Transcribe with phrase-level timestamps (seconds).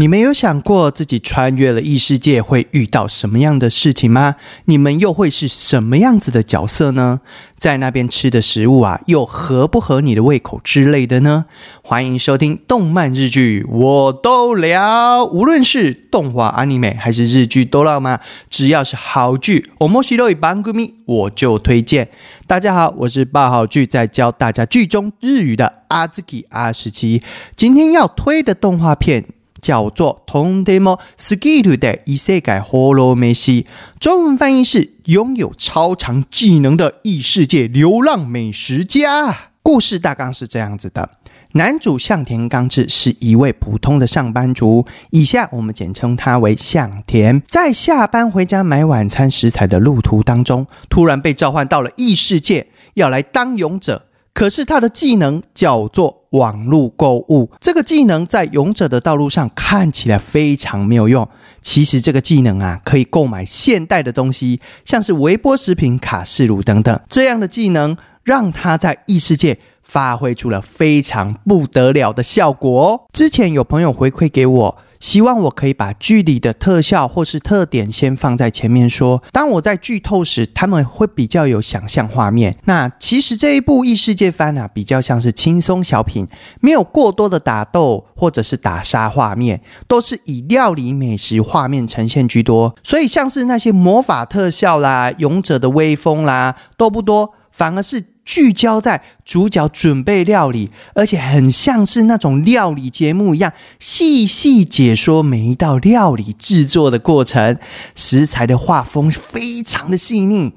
[0.00, 4.36] 你们有想过自己穿越了异世界会遇到什么样的事情吗？
[4.64, 7.20] 你们又会是什么样子的角色呢？
[7.54, 11.44] 在那边吃的食物啊，又合不合你的胃口之类的呢？
[11.82, 15.22] 欢迎收听动漫日剧，我都聊。
[15.22, 18.20] 无论是动画、阿尼美还是日剧，都聊吗？
[18.48, 22.08] 只要是好剧，我莫西洛伊班古咪，我就推荐。
[22.46, 27.22] 大家好，我是爆好剧在教大家剧中日语的阿兹基阿十七。
[27.54, 29.26] 今天要推的动画片。
[29.60, 33.66] 叫做《通天魔 skill》的异世界火罗美西，
[33.98, 39.50] 中文翻译是拥有超长技能的异世界流浪美食家。
[39.62, 41.10] 故事大纲是这样子的：
[41.52, 47.42] 男主向田刚志是一位普通的上班族，以下我们简称他为向田。
[47.46, 54.06] 在下班回家买晚餐食材的路途当中，突然被召唤到了异世界，要来当勇者。
[54.32, 61.28] 可是他的技能叫做网络购物，这个技能在勇者的道路上看起来非常没有用。
[61.60, 67.00] 其实这个技能啊，可以购买现代的东西，像是微波食品、卡式炉等等。
[67.08, 73.00] 这样的技能让他在异世界发挥出了非常不得了的效果哦。
[73.12, 74.76] 之前有朋友回馈给我。
[75.00, 82.56] 希望我可以把剧里的特效或是特点先放在前面说，当我在剧透时，他们会比较有想象画面。
[82.66, 86.28] 那其实这一部异世界番啊，比较像是轻松小品，
[86.60, 92.76] 没有过多的打斗或者是打杀画面，都是以料理美食画面呈现居多。
[92.84, 98.09] 所以像是那些魔法特效啦、勇者的威风啦，都不多，反而是。
[98.24, 107.58] 聚焦在主角准备料理，而且很像是那种料理节目一样，细细解说每一道料理制作的过程。
[107.94, 110.54] 食材的画风非常的细腻，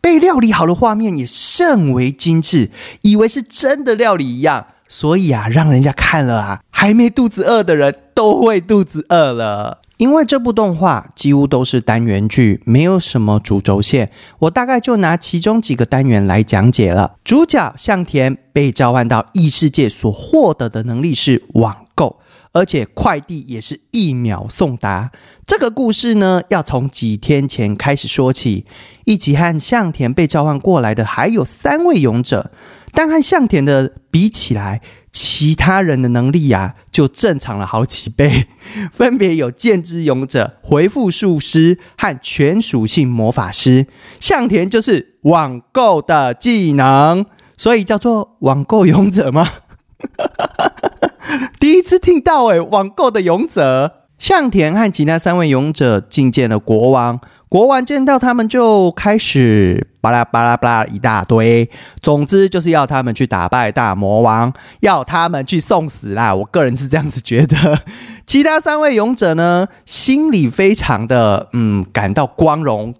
[0.00, 2.70] 被料理好的画面也甚为精致，
[3.02, 4.66] 以为是真的料理一样。
[4.88, 9.80] 所以啊，让人家看了啊，还没肚子饿的人都会肚子饿了。
[9.98, 17.16] 因为这部动画几乎都是单元剧，没有什么主轴线，我大概就拿其中几个单元来讲解了。
[17.24, 22.18] 主角向田被召唤到异世界，所获得的能力是网购，
[22.52, 25.10] 而且快递也是一秒送达。
[25.46, 28.66] 这个故事呢，要从几天前开始说起。
[29.04, 32.50] 一起和向田被召唤过来的还有三位勇者，
[32.92, 34.82] 但和向田的比起来。
[35.18, 38.48] 其他人的能力呀，就正常了好几倍，
[38.92, 43.86] 分别有剑之勇者、回复术师和全属性魔法师。
[44.20, 47.24] 向田就是网购的技能，
[47.56, 49.48] 所以叫做网购勇者吗？
[51.58, 54.02] 第一次听到诶，网购的勇者。
[54.18, 57.20] 向田和其他三位勇者觐见了国王。
[57.56, 61.70] 国王见到他们就开始巴拉巴拉巴拉一大堆，
[62.02, 66.34] 总之就是要他们去打败大魔王，要他们去送死啦！
[66.34, 67.80] 我个人是这样子觉得。
[68.26, 72.94] 其他三位勇者呢，心里非常的嗯感到光荣，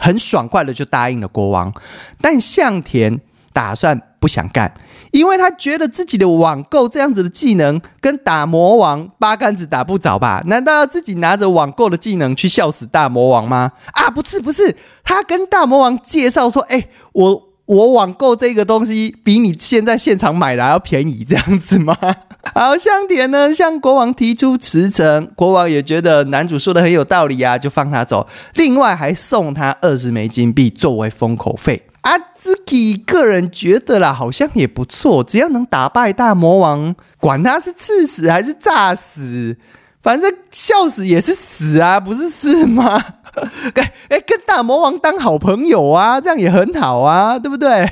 [0.00, 1.72] 很爽快的就答应了国王。
[2.20, 3.20] 但向田
[3.52, 4.72] 打算不想干。
[5.10, 10.40] 因为他觉得自己的网购这样子的技能跟打魔王八竿子打不着吧？
[10.46, 13.72] 难道要自己拿着网购的技能去笑死大魔王吗？
[13.92, 21.96] 啊，不是不是，他跟大魔王介绍说：“哎，我我网购这个东西比你现在现场买的要便宜，这样子吗？”
[22.54, 31.82] 好，香田呢向国王提出辞呈，国王也觉得男主说的很有道理啊，就放他走，另外还送他二十枚金币作为封口费。
[32.10, 39.56] 阿兹基个人觉得啦，好像也不错，只要能打败大魔王，管他是刺死还是炸死，
[40.02, 43.00] 反正笑死也是死啊，不是是吗？
[43.74, 47.88] 哎哎，跟大魔王当好朋友啊，这样也很好啊，对不对？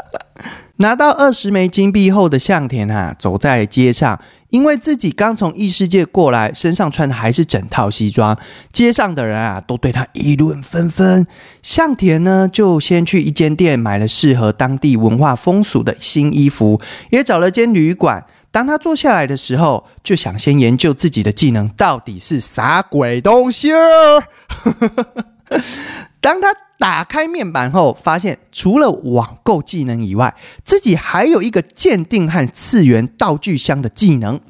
[0.76, 4.20] 拿到二十枚金币后的向田啊，走在街上。
[4.50, 8.38] 因为自己刚从异世界过来，身上穿的还是整套西装，
[8.72, 11.26] 街上的人啊都对他议论纷纷。
[11.62, 18.24] 向田呢，就先去一间店买了适合当地文化风俗的新衣服，也找了间旅馆。
[18.52, 24.22] 当他坐下来的时候，就想先研究自己的技能到底是啥鬼东西儿。
[26.26, 30.34] 当他打开面板后，发现除了网购技能以外，
[30.64, 34.40] 自己还有一个鉴定和次元道具箱的技能。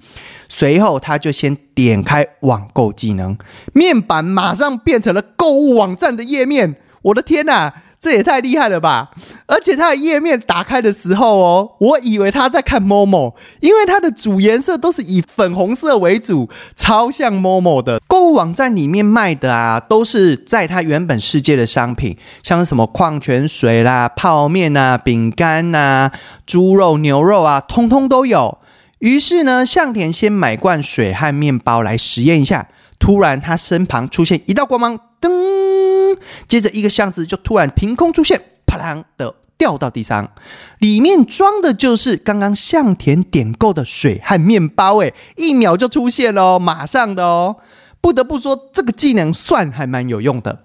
[0.49, 3.37] 随后，他就先点开网购技能，
[3.75, 6.77] 面板马上变成了购物网站的页面。
[7.03, 7.83] 我的天哪！
[8.07, 9.11] 这也太厉害了吧！
[9.47, 18.01] 而且它的页面打开的时候哦，我以为他在看 Momo，因为它的主颜色都是以粉红色为主，超像 Momo 的。
[18.07, 26.13] 购物网站里面卖的啊，都是在它原本世界的商品，像什么矿泉水啦、泡面啊、饼干呐、
[26.47, 28.59] 猪肉、牛肉啊，通通都有。
[29.01, 32.69] 于是呢，向田先买罐水和面包来实验一下。
[32.99, 36.19] 突然，他身旁出现一道光芒，噔！
[36.49, 40.33] 接着一个箱子就突然凭空出现，啪啷的掉到地上，
[40.79, 44.99] 里面装的就是刚刚向田点购的水和面包。
[44.99, 47.57] 诶，一秒就出现了，马上的哦！
[48.01, 50.65] 不得不说，这个技能算还蛮有用的。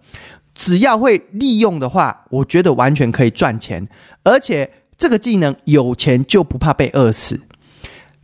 [0.54, 3.88] 只要会利用的话，我觉得完全可以赚钱。
[4.24, 7.42] 而且这个技能有钱就不怕被饿死。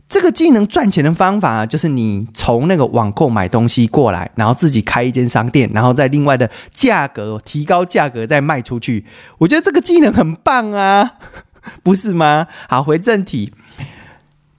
[0.08, 9.04] 这个技能赚钱的方法啊，就是你从那个网购买东西过来，然后自己开一间商店，然后再另外的价格提高价格再卖出去。
[9.36, 11.12] 我觉得这个技能很棒啊，
[11.84, 12.46] 不是吗？
[12.68, 13.52] 好，回正题。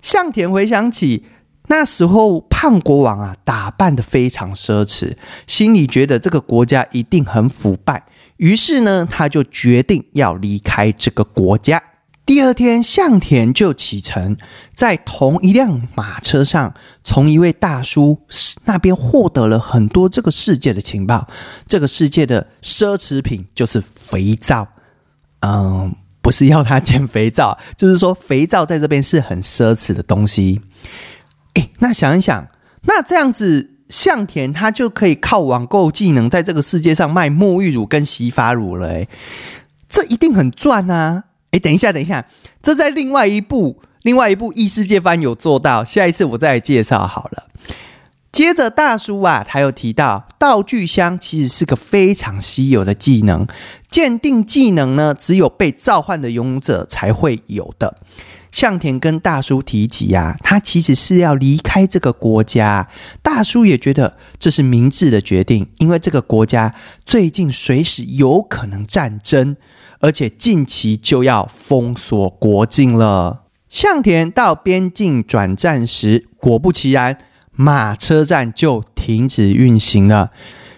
[0.01, 1.25] 向田回想起
[1.68, 5.16] 那时候胖国王啊，打扮的非常奢侈，
[5.48, 8.04] 心里觉得这个国家一定很腐败，
[8.38, 11.81] 于是呢，他就决定要离开这个国家。
[12.30, 14.38] 第二天，向田就启程，
[14.72, 18.20] 在同一辆马车上，从一位大叔
[18.66, 21.28] 那边获得了很多这个世界的情报。
[21.66, 24.68] 这个世界的奢侈品就是肥皂，
[25.40, 30.62] 嗯，不是要他捡肥皂， 就是说肥皂在这边是很奢侈的东西。
[31.56, 32.48] 哎，那想一想，
[32.84, 38.88] 那这样子，向田他就可以靠网购技能，在这个世界上卖沐浴乳跟洗发乳了。
[38.90, 39.08] 哎，
[39.88, 41.24] 这一定很赚啊！
[41.51, 42.25] 哎，等一下，等一下，
[42.62, 47.48] 这在另外一部另外一部异世界番有做到，下一次我再介绍好了。
[48.31, 53.48] 接着大叔啊，他又提到道具箱其实是个非常稀有的技能，
[53.90, 57.98] 鉴定技能呢，只有被召唤的勇者才会有的。
[58.51, 62.88] 向田跟大叔提及呀，他其实是要离开这个国家，
[63.22, 66.74] 大叔也觉得这是明智的决定，因为这个国家
[67.06, 69.57] 最近随时有可能战争。
[70.00, 73.44] 而且近期就要封锁国境了。
[73.68, 77.18] 向田到边境转站时，果不其然，
[77.51, 80.31] 马车站就停止运行了。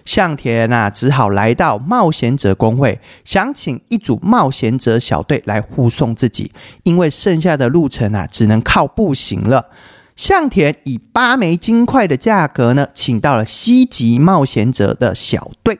[0.04, 6.52] 向田啊，只好来到冒险者工会，想请一组冒险者小队来护送自己，
[6.82, 9.70] 因为剩下的路程啊，只能靠步行了。
[10.16, 15.78] 向田以八枚金块的价格呢，请到了西极冒险者的小队。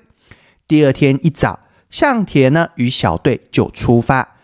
[0.68, 1.58] 第二天一早。
[1.92, 4.36] 向田呢与小队就出发，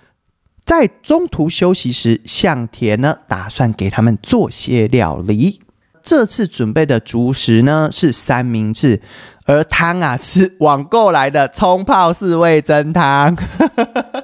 [0.65, 5.63] 在中途休息时，向田呢打算给他们做些料理。
[6.03, 9.03] 这次准备的主食呢是三明治，
[9.47, 13.37] 而汤啊是网购来的冲泡式味增汤。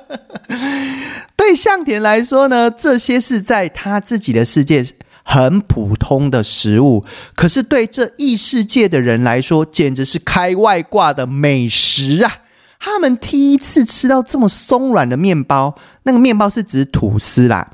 [1.36, 4.84] 对向田来说呢，这些是在他自己的世界
[5.22, 7.04] 很普通的食物，
[7.34, 12.43] 可是对这异世界的人来说，简直是开外挂的美食啊！
[12.84, 17.70] 他们第一次吃到这么松软的面包，那个面包是指吐司啦。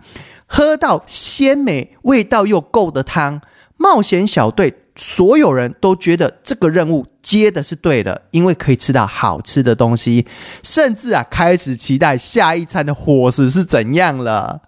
[0.46, 3.40] 喝到鲜美、味道又够的汤，
[3.76, 10.28] 冒险小队所有人都觉得这个任务接的是对的，因为可以吃到好吃的东西，
[10.62, 14.60] 甚至啊开始期待下一餐的伙食是怎样了。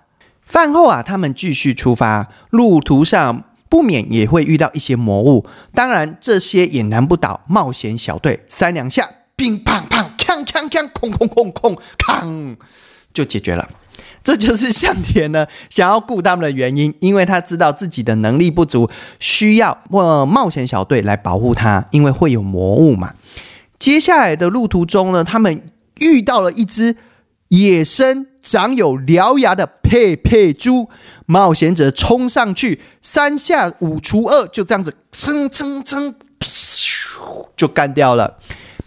[0.44, 9.08] 饭后啊，他们继续出发，路途上不免也会遇到一些魔物，当然这些也难不倒冒险小队，三两下。
[9.42, 12.56] 乒乓乓，锵锵锵，空空空空，锵，
[13.12, 13.68] 就解决了。
[14.22, 23.14] 这就是向田呢想要雇他们的原因，因为他知道自己的能力不足，需要呃冒险小队来保护他，因为会有魔物嘛。
[23.80, 25.64] 接下来的路途中呢，他们
[25.98, 26.96] 遇到了一只
[27.48, 30.88] 野生、长有獠牙的佩佩猪，
[31.26, 36.14] 冒险者冲上去，三下五除二，就这样子，噌噌噌，
[37.56, 38.38] 就干掉了。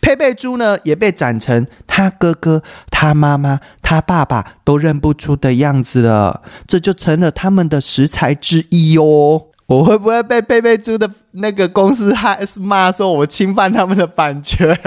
[0.06, 9.48] 佩佩猪呢，也被斩成他哥哥、他妈妈、他爸爸都认不出的样子了，这就成了他们的食材之一哦。
[9.66, 14.80] 我会不会被佩佩猪的那个公司害骂，说我侵犯他们的版权？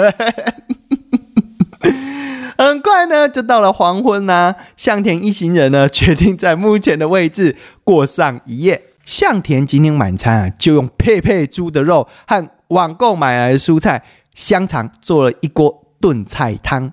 [2.57, 4.55] 很快呢，就到了黄昏呐。
[4.77, 8.83] 向田一行人呢，决定在目前的位置过上一夜。
[9.05, 14.05] 向田今天晚餐啊，就用佩佩猪的肉和网购买来的蔬菜。
[14.39, 16.93] 香肠做了一锅炖菜汤，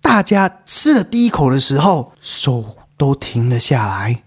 [0.00, 2.64] 大家吃了第一口的时候，手
[2.96, 4.22] 都停了下来。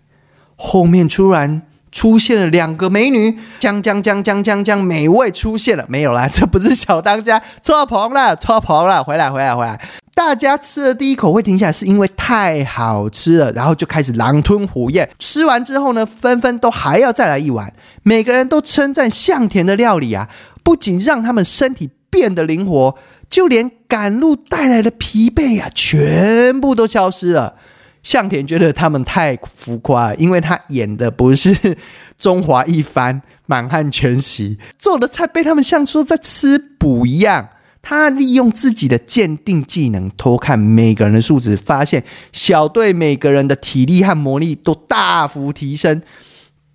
[0.56, 9.82] 后面突然出现了两个美女，将将将将将将，美味出现了，没有啦， 这不是小当家，错棚了，错棚了，回来回来回来。
[10.14, 15.10] 大家吃了第一口会停下来，是因为太好吃了，然后就开始狼吞虎咽。
[15.18, 17.74] 吃完之后呢，纷纷都还要再来一碗。
[18.04, 20.30] 每个人都称赞向田的料理啊，
[20.64, 21.90] 不仅让他们身体。
[22.16, 22.96] 变得灵活，
[23.30, 27.56] 就连赶路带来的疲惫啊，全部都消失了。
[28.02, 31.78] 向田觉得他们太浮夸，因为他演的不是
[32.18, 37.50] 中华一番、满汉全席，做的菜被他们像说在吃补一样。
[37.82, 46.02] 他利用自己的鉴定技能偷看每个人的数值，发现小队每个人的体力和魔力都大幅提升。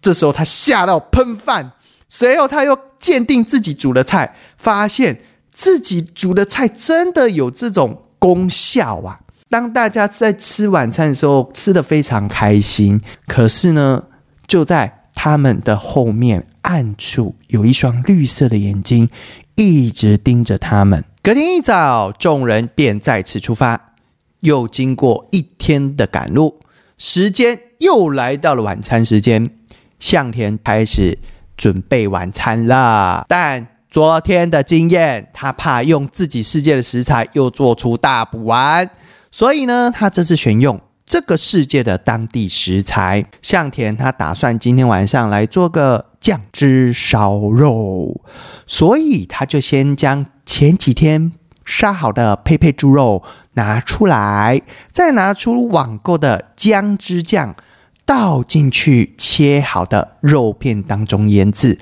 [0.03, 1.73] 这时候他吓到喷饭，
[2.09, 5.21] 随后他又鉴定自己煮的菜，发现
[5.53, 9.21] 自己煮的菜真的有这种功效啊！
[9.49, 13.01] 当大家在吃晚餐的时候，吃的非常开心。
[13.27, 14.05] 可是呢，
[14.47, 19.09] 就在他们的后面暗处有一双绿色的眼睛。
[19.57, 21.05] 一直盯着他们。
[21.23, 23.93] 隔天一早，众人便再次出发。
[24.41, 26.61] 又经过一天的赶路，
[26.97, 29.51] 时间又来到了晚餐时间。
[29.99, 31.19] 向田开始
[31.59, 38.89] 准备晚餐了，但昨天的经验，他怕用自己世界的食材又做出大补丸，
[39.31, 43.27] 所以呢，他这次选用这个世界的当地食材。
[43.43, 46.07] 向田他打算今天晚上来做个。
[46.21, 48.21] 酱汁烧肉，
[48.67, 51.33] 所以他就先将前几天
[51.65, 53.23] 杀好的佩佩猪肉
[53.55, 54.61] 拿出来，
[54.93, 57.57] 再拿出网购的姜汁酱，
[58.05, 61.79] 倒进去切好的肉片当中腌制。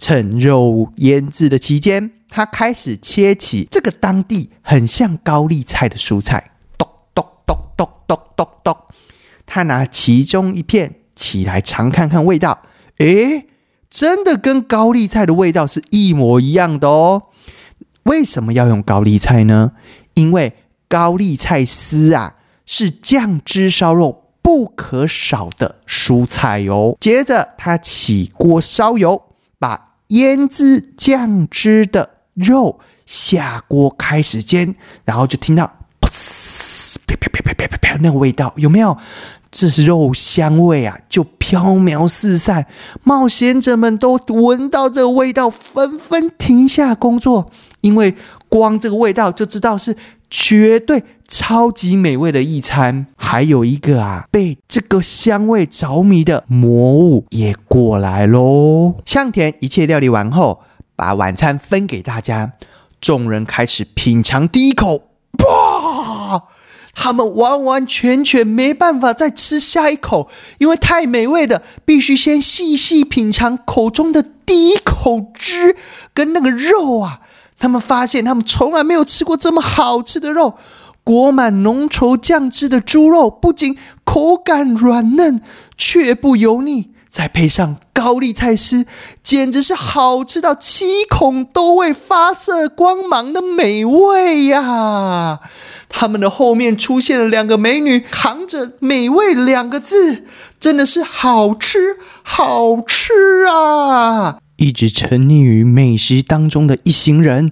[0.00, 6.52] 趁肉腌制的期间，他开始切起这个当地很像高丽菜的蔬菜。
[6.76, 8.76] 咚咚咚咚咚咚咚，
[9.46, 12.62] 他拿其中一片起来尝看看味道，
[12.98, 13.46] 诶。
[13.90, 17.24] 真的跟高丽菜的味道是一模一样的哦。
[18.04, 19.72] 为什么要用高丽菜呢？
[20.14, 20.52] 因为
[20.86, 26.96] 高丽菜丝啊是酱汁烧肉不可少的蔬菜哦。
[27.00, 29.20] 接着他起锅烧油，
[29.58, 35.64] 把腌制酱汁的肉下锅开始煎，然后就听到
[36.00, 36.08] 噗
[37.06, 38.96] 啪啪啪啪啪啪啪那个味道有没有？
[39.52, 42.66] 这是肉香味啊，就飘渺四散。
[43.02, 47.50] 冒险者们都闻到这个味道，纷纷停下工作，
[47.80, 48.14] 因为
[48.48, 49.96] 光这个味道就知道是
[50.30, 53.06] 绝对超级美味的一餐。
[53.16, 58.96] 还有一个啊，被这个香味着迷的魔物也过来喽。
[59.06, 60.62] 向田一切料理完后，
[60.96, 62.54] 把晚餐分给大家，
[63.00, 65.04] 众人开始品尝第一口，
[65.46, 66.42] 哇！
[66.92, 75.76] 他们完完全全没办法再吃下一口，因为太美味了，必须先细细品尝口中的第一口汁
[76.12, 77.20] 跟那个肉啊！
[77.58, 80.56] 他们发现他们从来没有吃过这么好吃的肉，
[81.02, 85.40] 裹满浓稠酱汁的猪肉不仅口感软嫩，
[85.76, 86.90] 却不油腻。
[87.08, 88.86] 再配上高丽菜丝，
[89.20, 95.40] 简直是好吃到七孔都会发射光芒的美味呀！
[95.88, 100.24] 他们的后面出现了两个美女，扛着“美味”两个字，
[100.60, 103.12] 真的是好吃好吃
[103.48, 104.38] 啊！
[104.58, 107.50] 一直沉溺于美食当中的一行人。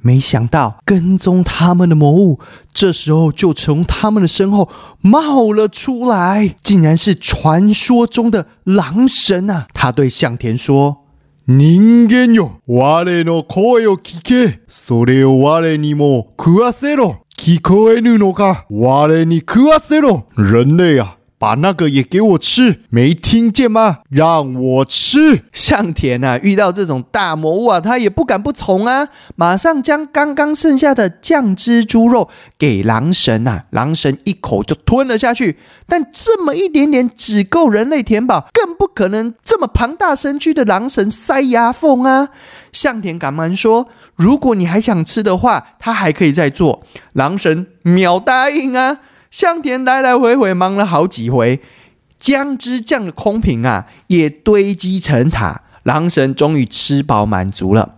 [0.00, 2.40] 没想到跟踪他们的魔物，
[2.74, 4.68] 这时候就从他们的身后
[5.00, 9.68] 冒了出来，竟然是传说中的狼神啊！
[9.72, 14.60] 他对向田说：“人間よ、我の声を聞け。
[14.68, 17.18] それを我にも食わせろ。
[17.36, 18.64] 聞こえぬのか？
[18.70, 20.24] 我に食わせろ。
[20.36, 23.99] 人類啊！” ！”把那个也给我吃，没听见吗？
[24.09, 25.43] 让我吃。
[25.53, 35.57] 向田啊，遇到这种大魔物啊，他也不敢不从啊，马上将刚刚剩下的酱汁猪肉给狼神啊，狼神一口就吞了下去。
[35.85, 42.29] 但这么一点点只够人类填饱，更不可能这么庞大身躯的狼神塞牙缝啊。
[42.73, 48.97] 向田赶忙说：“如果你还想吃的话，他还可以再做。”狼神秒答应啊。
[49.37, 51.61] 向田来来回回忙了好几回，
[52.17, 55.61] 姜汁酱的空瓶啊也堆积成塔。
[55.83, 57.97] 狼神终于吃饱满足了。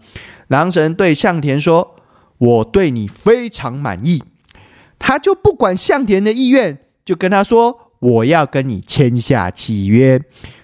[0.50, 1.96] 狼神对向田说
[2.38, 4.22] ：“我对你非常满意。”
[5.00, 10.22] 他就不管向田的意愿，就跟他说：“我要跟你签下契约，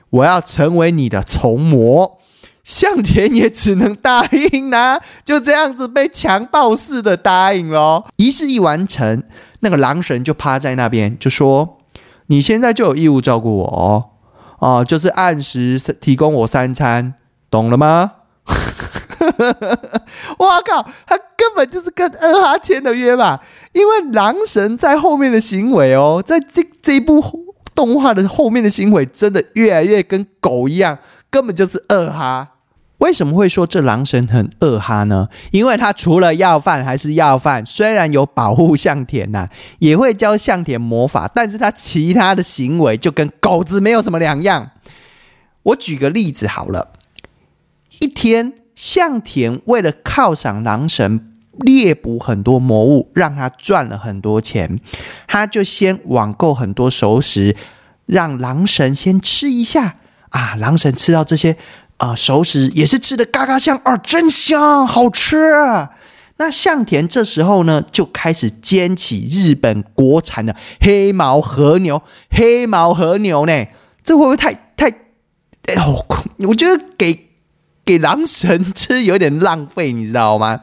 [0.09, 2.19] 我要成为你的从魔。”
[2.65, 8.07] 向田也只能答应啦，就这样子被强暴似的答应了。
[8.17, 9.23] 仪式一完成。
[9.65, 11.79] 那个狼神就趴在那边，就说
[12.29, 14.05] ：“你现在就有义务照顾我哦，
[14.59, 17.15] 哦，就是按时提供我三餐，
[17.49, 18.11] 懂了吗？”
[20.37, 23.41] 我靠，他根本就是跟二哈签的约吧？
[23.73, 27.23] 因为狼神在后面的行为哦，在这这一部
[27.73, 30.99] 动画的后面的行为，真的越来越跟狗一样，
[31.31, 32.49] 根本就是二哈。
[32.99, 35.27] 为什么会说这狼神很恶哈呢？
[35.51, 39.49] 因为他除了要饭还是要饭，虽然有保护向田呐，
[39.79, 44.71] 也会教向田魔法，但是他其他的行为就跟狗子没有什么两样。
[45.63, 46.93] 我举个例子好了，
[47.99, 54.79] 一天向田为了犒赏狼神，猎捕很多魔物，让他赚了很多钱，
[55.27, 57.57] 他就先网购很多熟食，
[58.05, 59.97] 让狼神先吃一下
[60.29, 61.57] 啊，狼神吃到这些。
[61.97, 65.91] 啊，熟食也是吃的嘎嘎香啊，真香，好吃啊！
[66.37, 73.65] 那向田这时候呢，就开始煎起日本国产的黑毛和牛，黑毛和牛呢，
[74.03, 74.89] 这会不会太太？
[75.67, 76.05] 哎呦，
[76.49, 77.29] 我觉得给
[77.85, 80.59] 给狼神吃有点浪费，你知道吗？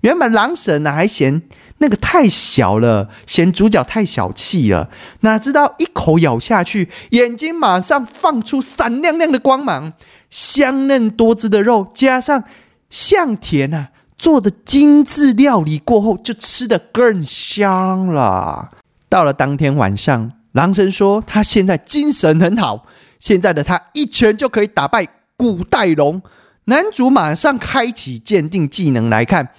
[0.00, 1.42] 原本狼神呢还嫌。
[1.78, 4.88] 那个太小了，嫌主角太小气了。
[5.20, 9.92] 哪知道一口咬下去，眼睛马上放出闪亮亮的光芒，
[10.34, 12.42] 香嫩多汁的肉，加上
[12.90, 18.72] 向田啊做的精致料理过后，就吃的更香了。
[19.08, 22.84] 到了当天晚上，狼神说他现在精神很好，
[23.20, 26.20] 现在的他一拳就可以打败古代龙。
[26.64, 29.50] 男主马上开启鉴定技能来看。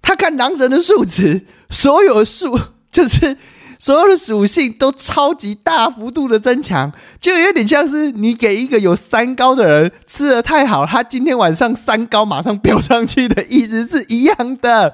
[0.00, 2.58] 他看狼神的数值，所有的数
[2.90, 3.36] 就是
[3.86, 6.90] 所有的属性都超级大幅度的增强，
[7.20, 14.92] 就有点像是你给一个有三高的人吃的太好，他今天晚上三高马上飙上去的意思是一样的。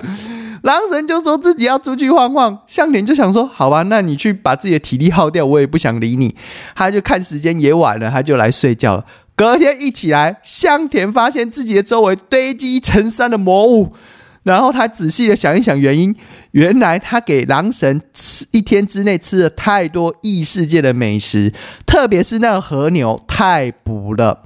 [0.61, 6.37] 狼神就说自己要出去晃晃，向田就想说好吧，那你去把自己的体力耗掉，我也不想理你。
[6.77, 9.07] 他就看时间也晚了，他就来睡觉了。
[9.35, 13.95] 隔天一起来，向田发现自己的周围堆积成山的魔物。
[14.43, 16.13] 然后他仔细的想一想原因，
[16.53, 21.53] 原来他给狼神吃一天之内吃了太多异世界的美食，
[21.87, 24.45] 特别是那个和牛太补了。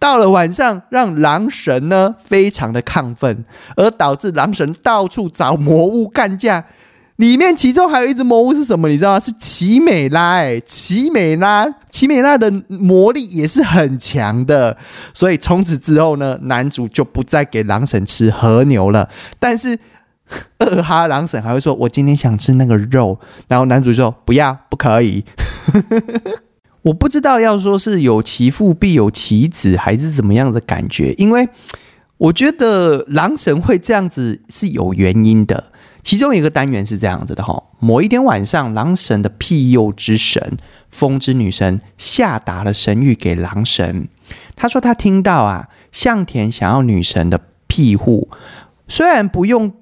[0.00, 3.44] 到了晚上，让狼神呢非常的亢奋，
[3.76, 6.64] 而导致狼神到处找魔物干架。
[7.16, 8.88] 里面其中还有一只魔物是什么？
[8.88, 9.18] 你知道吗？
[9.18, 10.34] 是奇美拉。
[10.34, 14.78] 哎，奇美拉，奇美拉的魔力也是很强的。
[15.12, 19.08] 所以从此之后呢，男主就不再给狼神吃和牛了。
[19.40, 19.76] 但是
[20.58, 25.24] 二哈狼神还会说：“我今天想吃那个肉。”然后男主说：“不要，不可以。
[26.82, 31.12] ”我不知道要说是有其父必有其子，还是怎么样的感觉。
[31.14, 31.48] 因为
[32.16, 35.72] 我觉得狼神会这样子是有原因的。
[36.02, 40.56] 其中一个单元是这样子的哈，某一天晚上，狼神的庇佑之神
[40.88, 44.08] 风之女神下达了神谕给狼神，
[44.56, 48.30] 他说他听到啊，向田想要女神的庇护，
[48.86, 49.74] 虽然不用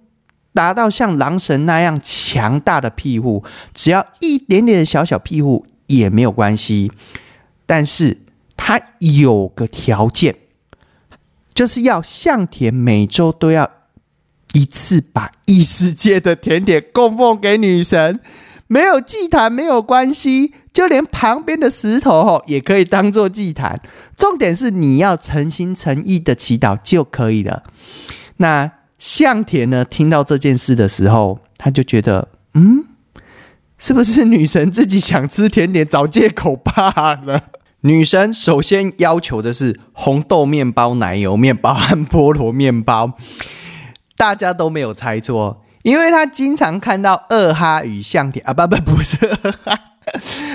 [0.57, 6.91] 达到像狼神那样强大的庇护，只要一点点的小小庇护也没有关系，
[7.67, 8.19] 但是
[8.57, 10.35] 他有个条件，
[11.55, 13.71] 就是要向田每周都要。
[14.55, 18.19] 一次把异世界的甜点供奉给女神，
[18.69, 23.83] 没有祭坛没有关系，就连旁边的石头吼也可以当做祭坛。
[24.17, 27.65] 重点是你要诚心诚意的祈祷就可以了。
[28.39, 29.85] 那向田呢？
[29.85, 32.85] 听到这件事的时候，他就觉得，嗯，
[33.79, 37.43] 是不是女神自己想吃甜点找借口罢了？
[37.83, 43.13] 女神首先要求的是红豆面包、奶油面包和菠萝面包。
[44.17, 49.79] 大家都没有猜错，因为他经常看到二哈与向田啊，不不不是二哈，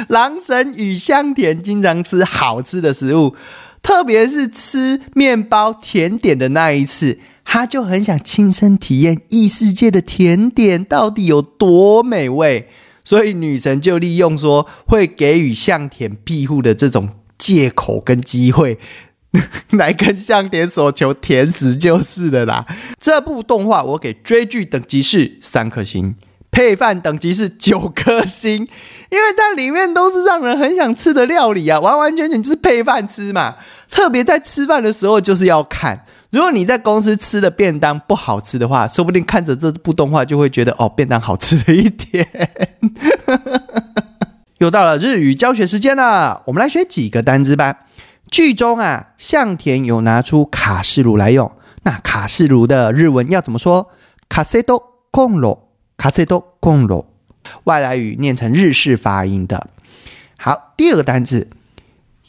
[0.10, 3.36] 狼神与向田经常吃好吃的食物，
[3.84, 7.20] 特别是吃面包甜点的那一次，
[7.54, 12.70] 他就很想亲身体验异世界的甜点到底有多美味，
[13.04, 18.80] 所以女神就利用说会给予向田庇护的这种借口跟机会。
[19.72, 22.66] 来跟向田索求甜食就是的啦。
[22.98, 26.16] 这部动画我给追剧等级是三颗星，
[26.52, 28.66] 配饭等级是九颗星，
[29.10, 33.58] 因为它里面都是让人很想吃的料理啊，完完全全就是配饭吃嘛。
[33.90, 42.26] 特别在吃饭的时候就是要看，如果你在公司吃的便当不好吃的话，说不定看着这部动画就会觉得哦，便当好吃了一点。
[44.60, 47.80] 又到了日语教学时间了，我们来学几个单词吧。
[48.30, 51.52] 剧中啊，向田有拿出卡式炉来用。
[51.84, 53.90] 那卡式炉的日文要怎么说？
[54.30, 57.12] 卡西多空罗，卡西多空罗。
[57.66, 59.68] 外来语念成日式发音的。
[60.38, 61.50] 好，第二个单字，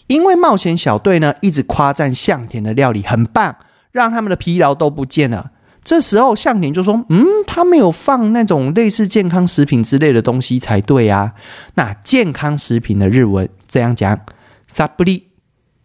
[0.09, 3.57] 因为冒险小队呢一直夸赞向田的料理很棒，
[3.93, 5.53] 让他们的疲劳都不见了。
[5.85, 11.35] 这时候向田就说：“嗯，他没有放那种类似健康食品之类的东西才对啊。”
[11.75, 14.19] 那健康食品的日文这样讲：
[14.67, 15.29] 萨布利。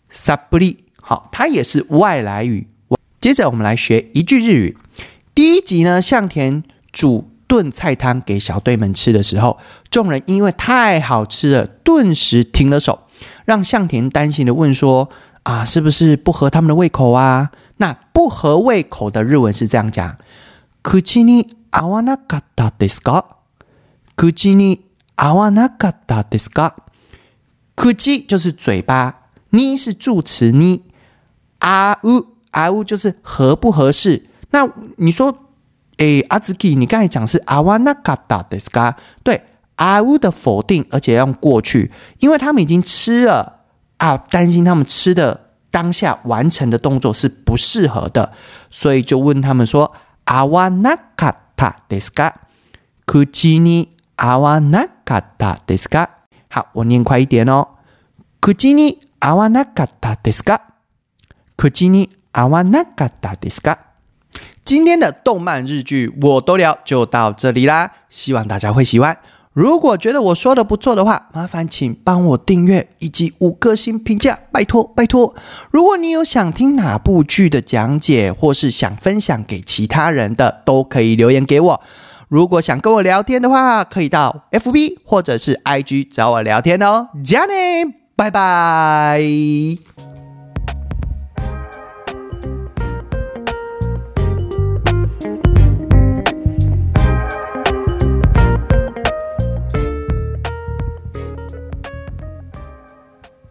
[0.10, 2.68] 萨布利，好，它也是外来语。
[3.20, 4.78] 接着我们来学一句日语。
[5.36, 9.58] 第一集呢，向田煮炖菜汤给小队们吃的时候，
[9.90, 13.04] 众人因为太好吃了，顿时停了手，
[13.46, 15.10] 让向田担心的问说
[15.44, 17.50] ：“啊，是不是不合他们的胃口啊？”
[18.17, 23.25] 那不合胃口的日文是这样讲：“口に合わなかったですか？”
[24.17, 26.75] 口に合わなかったですか？
[27.77, 29.15] 口就是嘴巴，
[29.51, 30.83] に是助词に，
[31.59, 34.27] 啊呜啊呜就是合不合适。
[34.51, 35.35] 那你说，
[35.99, 39.45] 诶，阿兹基，你刚才讲是阿瓦那嘎达的斯嘎，对，
[39.77, 43.61] 阿乌的否定，而且要用过去，因为他们已经吃了
[43.99, 48.32] 啊，担心他们吃的 当下完成的动作是不适合的，
[48.72, 49.94] 所以就问他们说
[50.26, 52.34] 阿瓦那嘎达的斯嘎，
[53.06, 56.10] 库基尼阿瓦那嘎达的斯嘎，
[56.50, 57.68] 好，我念快一点哦，
[58.40, 60.60] 库基尼阿瓦那嘎达的斯嘎，
[61.56, 63.78] 库基尼阿瓦那嘎达的斯嘎。
[64.64, 69.18] 今天的动漫日剧我都聊就到这里啦，希望大家会喜欢。
[69.58, 75.34] 如果觉得我说的不错的话，麻烦请帮我订阅以及五颗星评价，拜托拜托。
[75.72, 81.82] 如果你有想听哪部剧的讲解，或是想分享给其他人的，都可以留言给我。
[82.28, 87.08] 如果想跟我聊天的话，可以到 FB 或者是 IG 找我聊天哦。
[87.26, 87.84] 加内，
[88.16, 89.20] 拜拜。